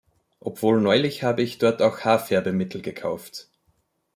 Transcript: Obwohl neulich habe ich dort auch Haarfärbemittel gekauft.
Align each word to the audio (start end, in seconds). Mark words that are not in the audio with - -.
Obwohl 0.39 0.81
neulich 0.81 1.21
habe 1.21 1.43
ich 1.43 1.59
dort 1.59 1.83
auch 1.83 1.99
Haarfärbemittel 1.99 2.81
gekauft. 2.81 3.49